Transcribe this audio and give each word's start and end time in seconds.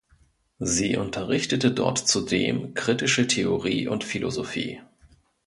Sie 0.57 0.97
unterrichtete 0.97 1.69
dort 1.71 1.99
zudem 1.99 2.73
kritische 2.73 3.27
Theorie 3.27 3.87
und 3.87 4.03
Philosophie. 4.03 4.81